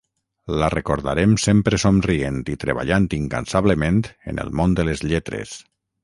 La 0.61 0.67
recordarem 0.73 1.33
sempre 1.41 1.79
somrient 1.83 2.39
i 2.53 2.57
treballant 2.63 3.05
incansablement 3.17 3.99
en 4.33 4.41
el 4.45 4.49
món 4.61 4.73
de 4.79 4.87
les 4.89 5.05
lletres. 5.13 5.53